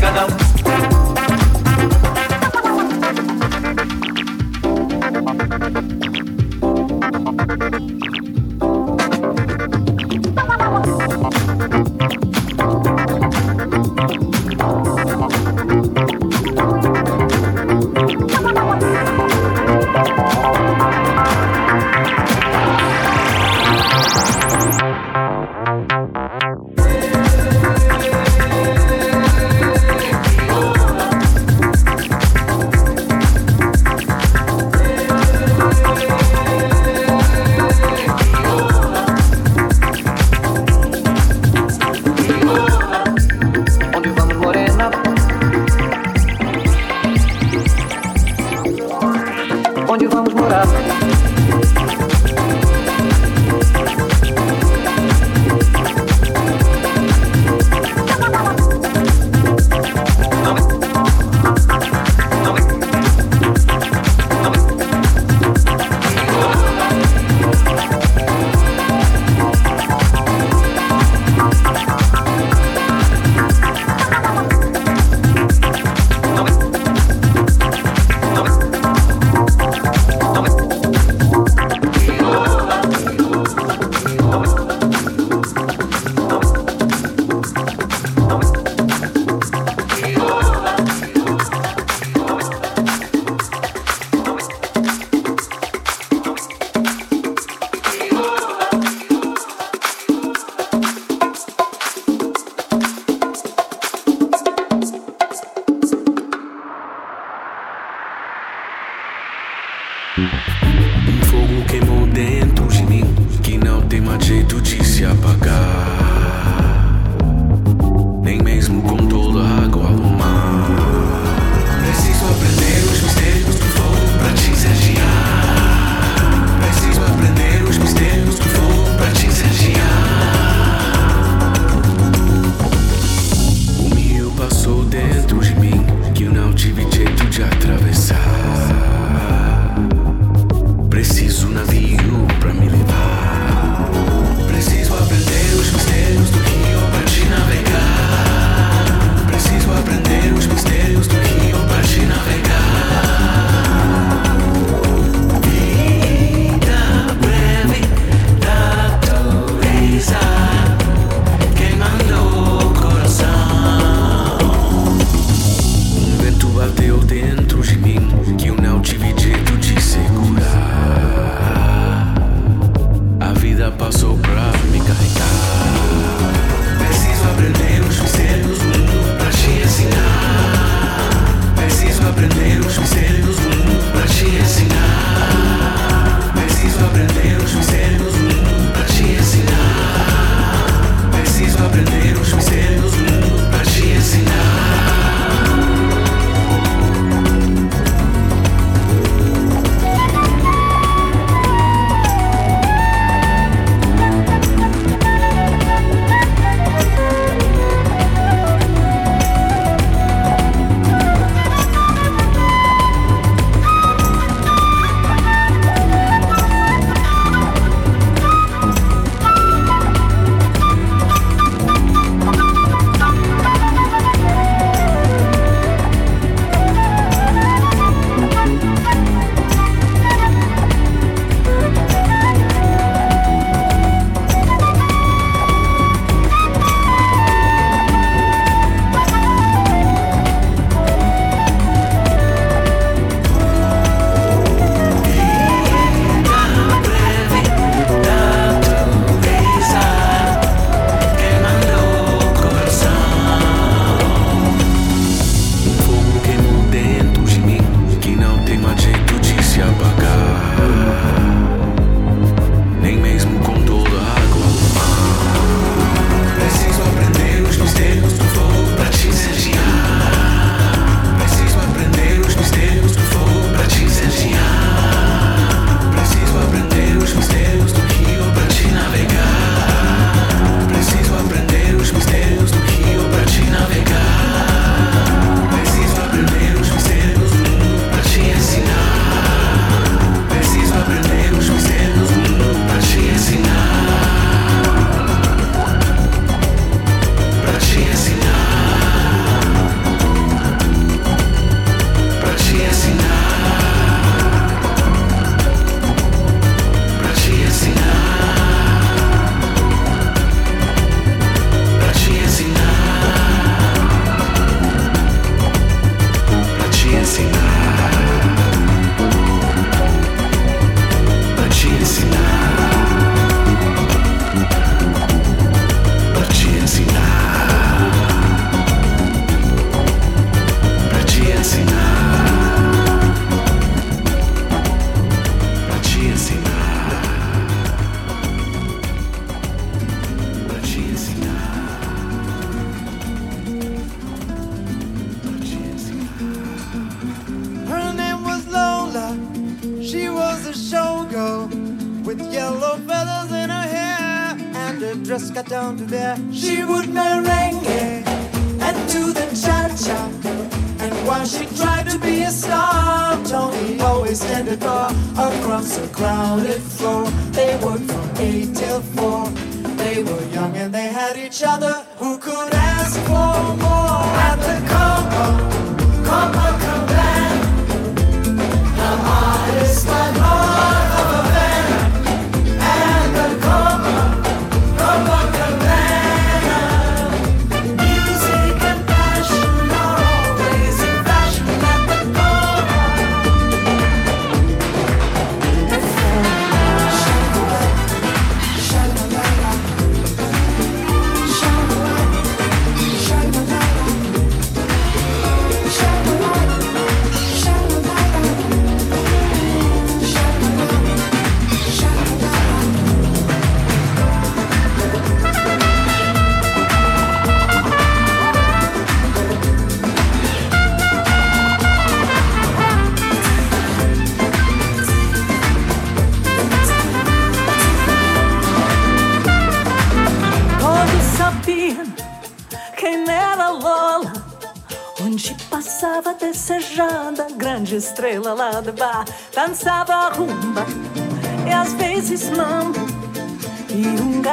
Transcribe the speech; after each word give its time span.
gana 0.00 0.37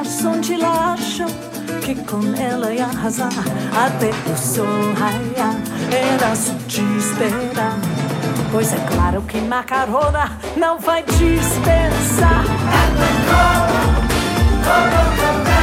sondilacha 0.06 1.26
que 1.84 1.96
com 1.96 2.22
ela 2.36 2.74
ia 2.74 2.86
arrasar 2.86 3.30
até 3.76 4.10
o 4.32 4.38
sol 4.38 4.66
raiar. 4.98 5.56
Era 5.92 6.36
sutil 6.36 6.98
esperar, 6.98 7.78
pois 8.52 8.74
é 8.74 8.80
claro 8.92 9.22
que 9.24 9.40
macarona 9.42 10.38
não 10.58 10.80
vai 10.80 11.04
dispensar. 11.04 12.46
É 15.52 15.55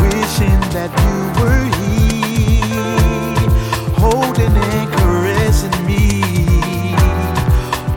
wishing 0.00 0.60
that 0.70 0.90
you 1.02 1.16
were 1.40 1.66
here, 1.80 3.50
holding 3.98 4.54
and 4.54 4.88
caressing 4.98 5.78
me. 5.86 6.22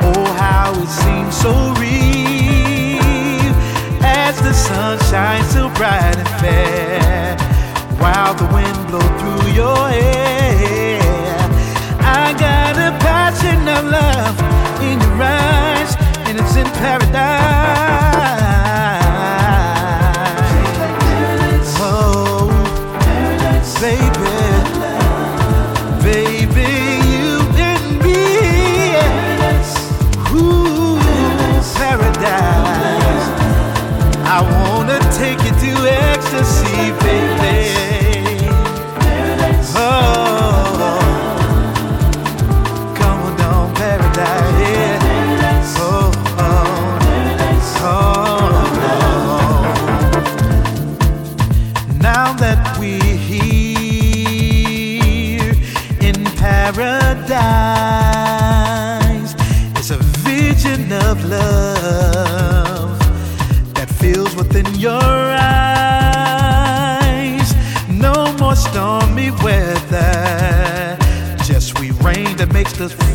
Oh, 0.02 0.26
how 0.39 0.69
it 0.82 0.89
seems 0.89 1.36
so 1.38 1.54
real 1.80 3.54
as 4.02 4.36
the 4.41 4.54
sun 4.54 4.98
shines 5.12 5.50
so 5.54 5.69
bright 5.76 6.17
and 6.17 6.30
fair, 6.41 7.38
while 8.00 8.34
the 8.34 8.46
wind 8.54 8.88
blows 8.88 9.13
through 9.22 9.52
your 9.54 9.78
hair. 9.89 9.92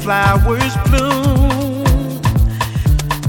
Flowers 0.09 0.75
bloom. 0.87 1.83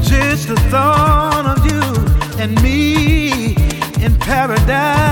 Just 0.01 0.47
the 0.47 0.55
thought 0.71 1.45
of 1.45 1.65
you 1.65 2.41
and 2.41 2.55
me 2.63 3.53
in 4.01 4.15
paradise. 4.15 5.08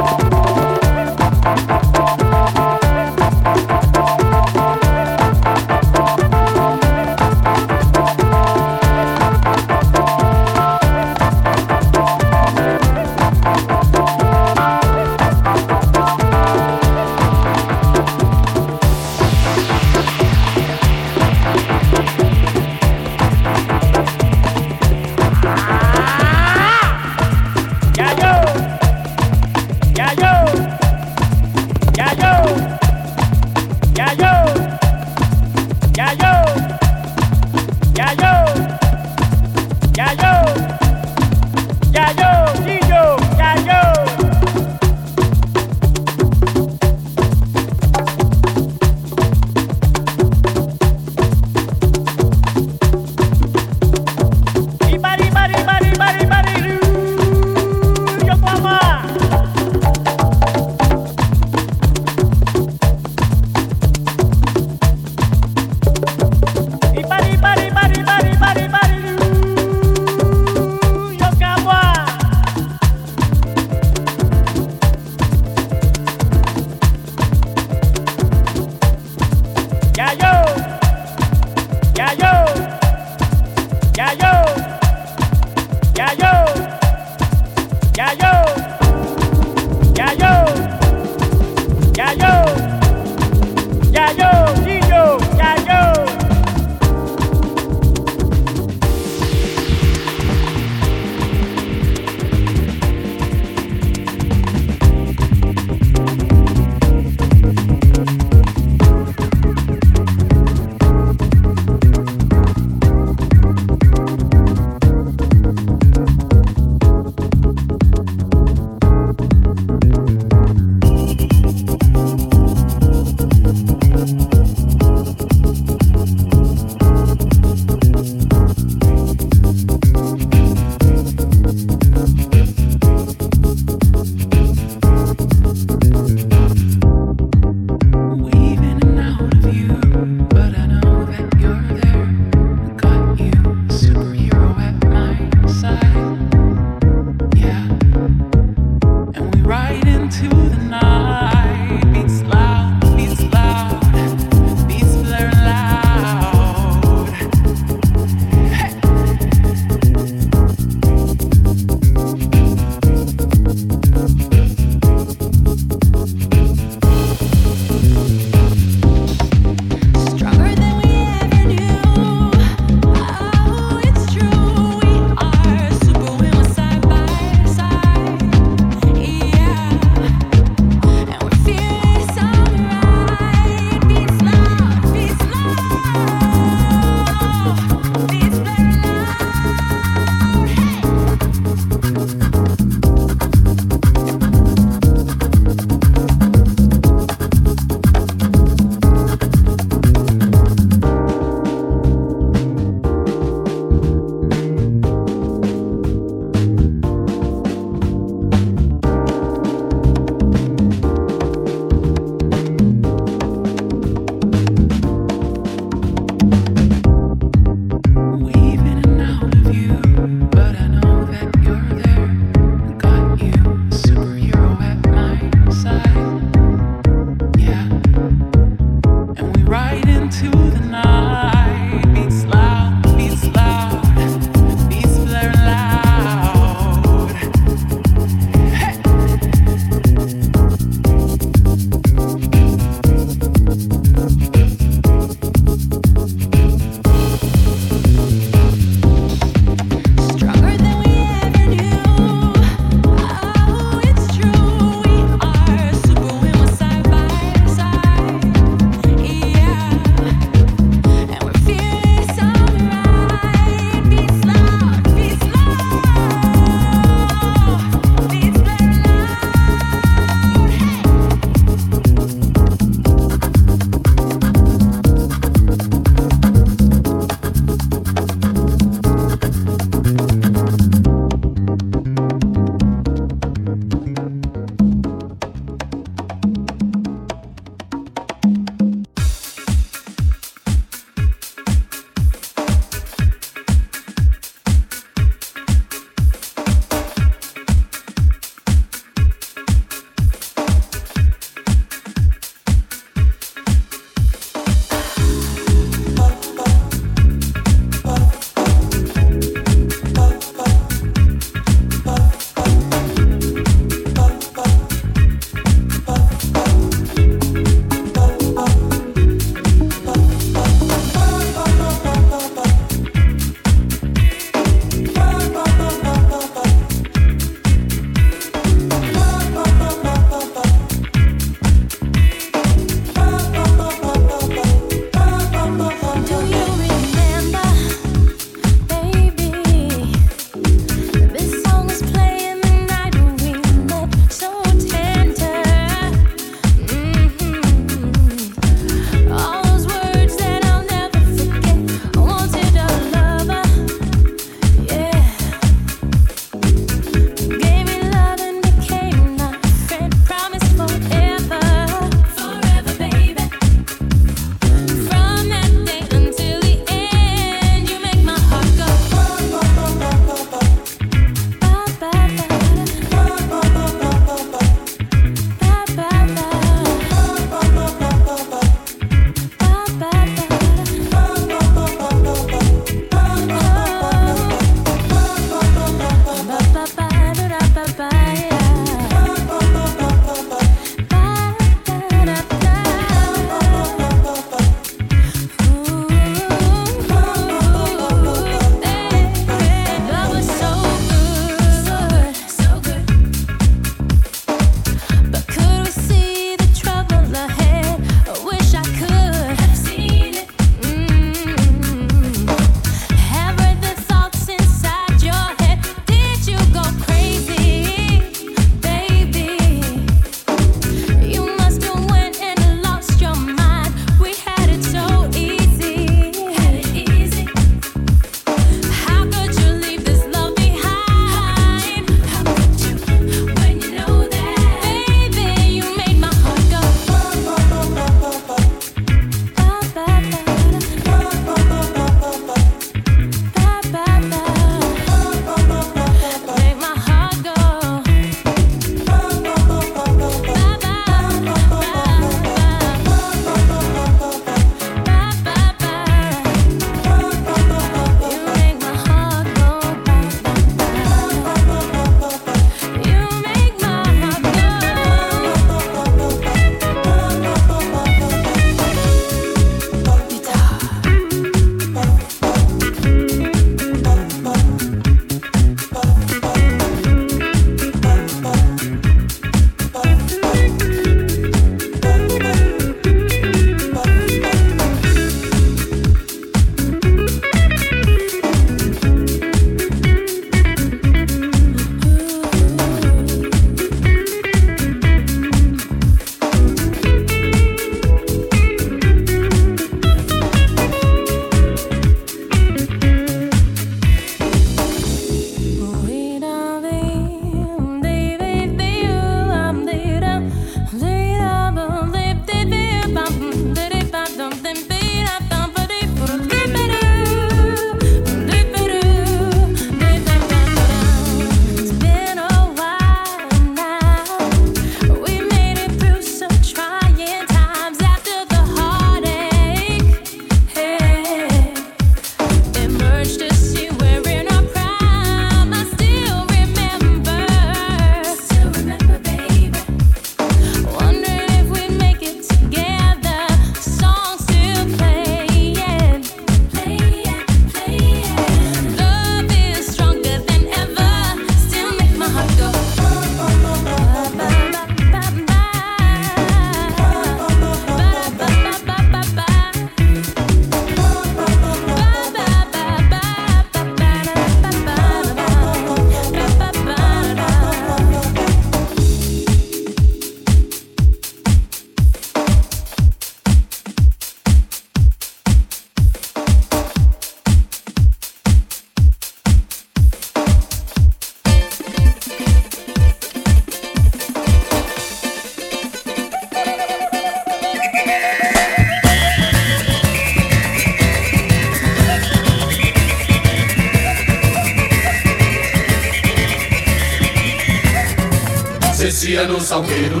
Salgueiro 599.44 600.00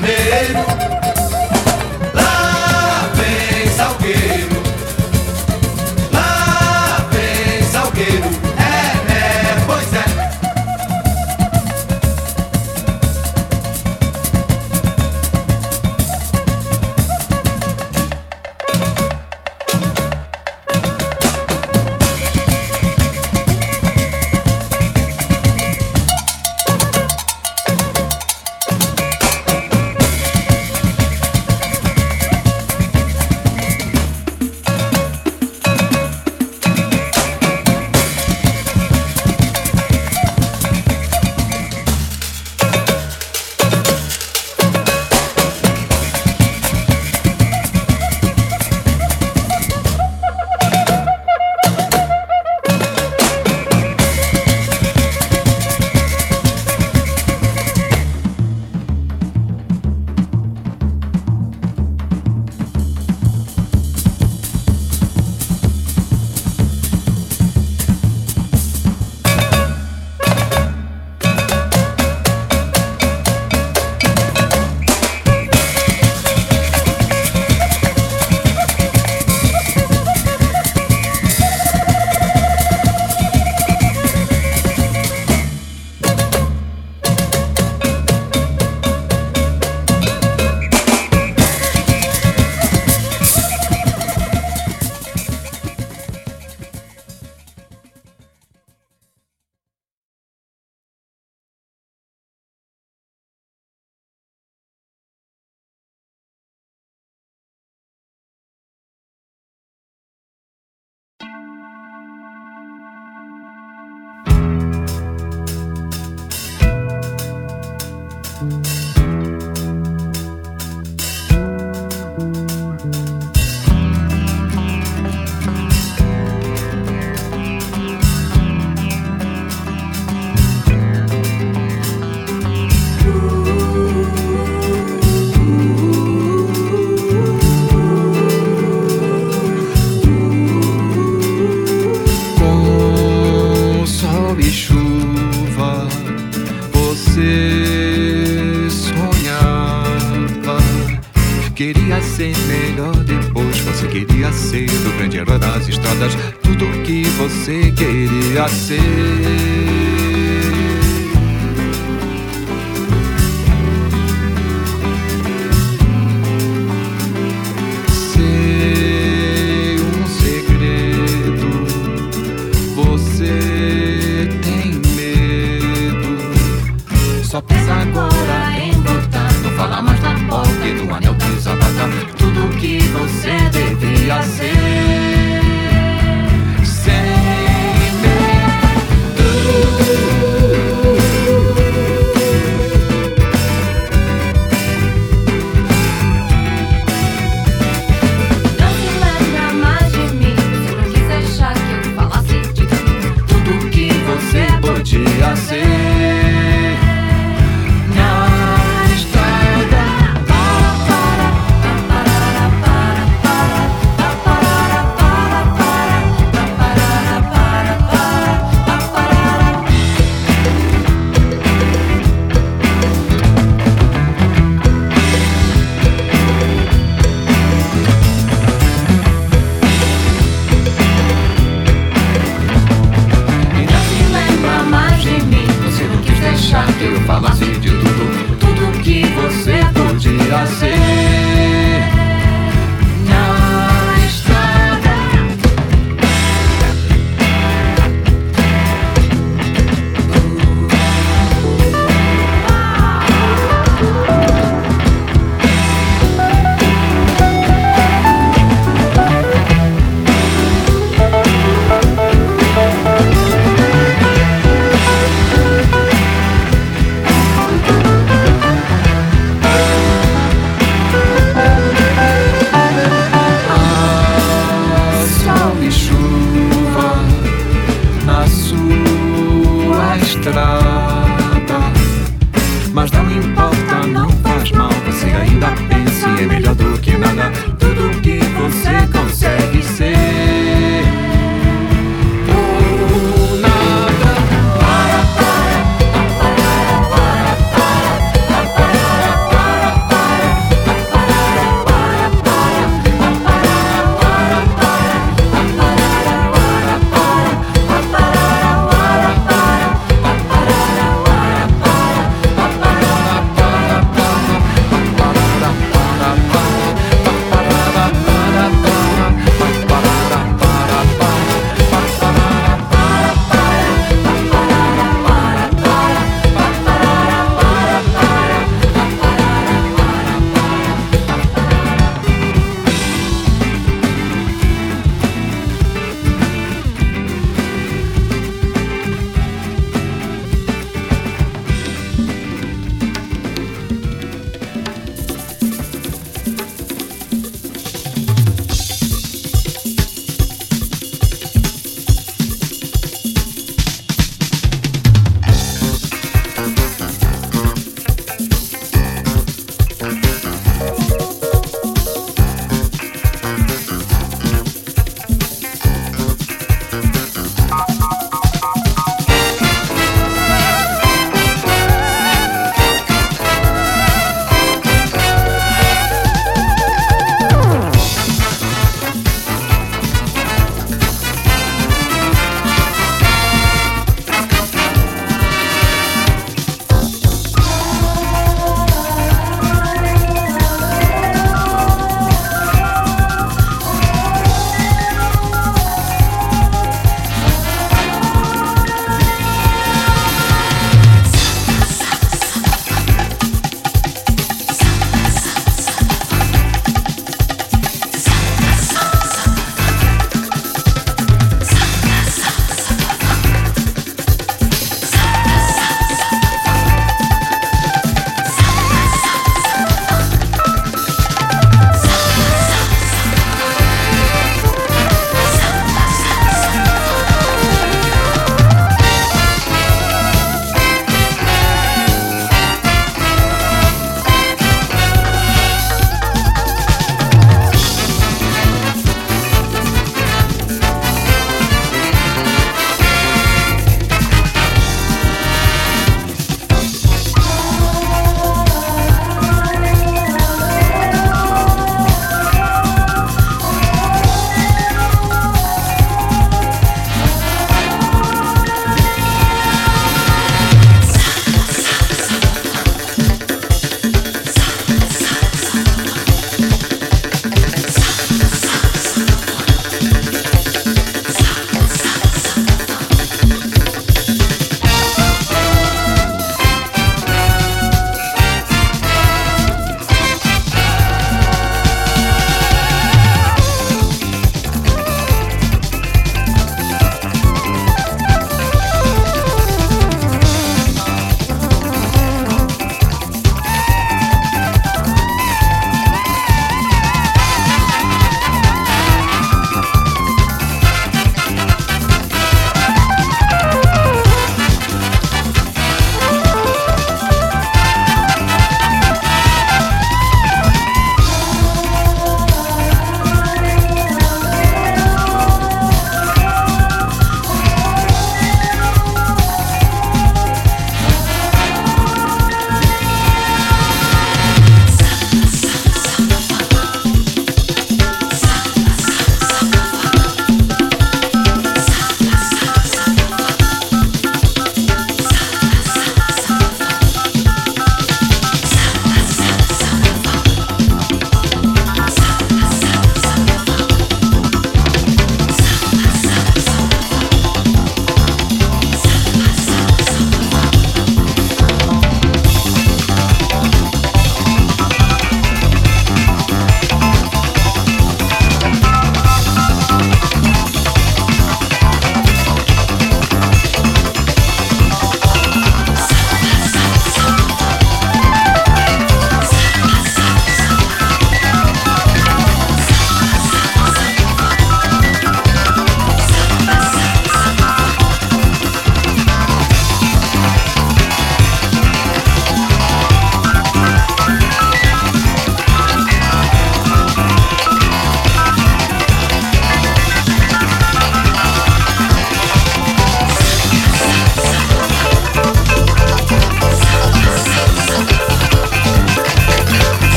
Candel 0.00 0.99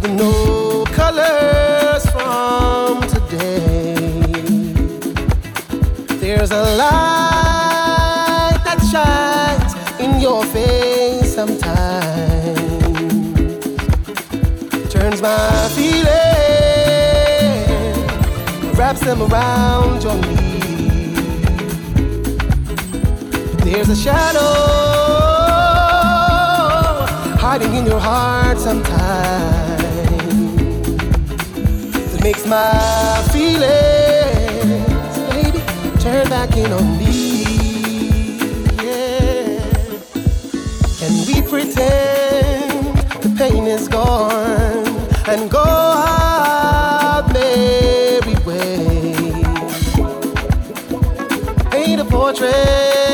with 0.00 0.12
no 0.12 0.84
colors 0.92 2.04
from 2.10 3.00
today. 3.08 3.94
There's 6.20 6.50
a 6.50 6.62
light 6.76 8.60
that 8.64 8.80
shines 8.90 9.74
in 10.00 10.20
your 10.20 10.44
face 10.46 11.34
sometimes 11.34 12.58
turns 14.88 15.20
my 15.22 15.68
feeling, 15.74 16.06
wraps 18.74 19.00
them 19.00 19.22
around 19.22 20.02
your 20.02 20.16
knees. 20.16 21.18
There's 23.64 23.88
a 23.88 23.96
shadow 23.96 24.98
hiding 27.38 27.74
in 27.74 27.86
your 27.86 28.00
heart 28.00 28.58
sometimes 28.58 29.67
my 32.48 33.28
feelings, 33.32 33.68
baby, 35.30 35.60
turn 36.00 36.28
back 36.28 36.56
in 36.56 36.72
on 36.72 36.98
me. 36.98 37.44
Yeah. 38.82 39.60
Can 40.98 41.12
we 41.26 41.42
pretend 41.42 42.96
the 43.22 43.34
pain 43.38 43.66
is 43.66 43.88
gone? 43.88 44.88
and 45.28 45.50
go 45.50 45.62
our 45.62 47.22
merry 47.34 48.34
way. 48.46 49.14
Paint 51.70 52.00
a 52.00 52.04
portrait 52.04 53.07